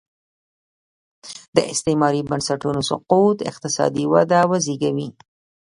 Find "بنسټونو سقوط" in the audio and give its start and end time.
2.29-3.37